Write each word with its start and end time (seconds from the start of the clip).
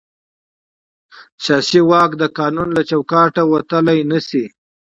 سیاسي 1.43 1.79
واک 1.89 2.11
د 2.17 2.23
قانون 2.37 2.69
له 2.77 2.81
چوکاټه 2.89 3.43
وتل 3.51 3.85
نه 4.11 4.19
شي 4.27 4.43